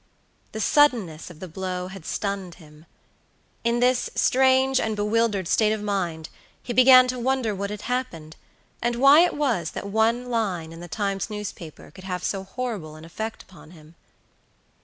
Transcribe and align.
The 0.53 0.59
suddenness 0.59 1.29
of 1.29 1.39
the 1.39 1.47
blow 1.47 1.87
had 1.87 2.05
stunned 2.07 2.55
him. 2.55 2.87
In 3.63 3.81
this 3.81 4.09
strange 4.15 4.79
and 4.79 4.95
bewildered 4.95 5.47
state 5.47 5.71
of 5.73 5.83
mind 5.83 6.29
he 6.63 6.73
began 6.73 7.07
to 7.09 7.19
wonder 7.19 7.53
what 7.53 7.69
had 7.69 7.81
happened, 7.83 8.35
and 8.81 8.95
why 8.95 9.19
it 9.19 9.35
was 9.35 9.69
that 9.73 9.85
one 9.85 10.31
line 10.31 10.71
in 10.71 10.79
the 10.79 10.87
Times 10.87 11.29
newspaper 11.29 11.91
could 11.91 12.05
have 12.05 12.23
so 12.23 12.43
horrible 12.43 12.95
an 12.95 13.05
effect 13.05 13.43
upon 13.43 13.69
him. 13.77 13.93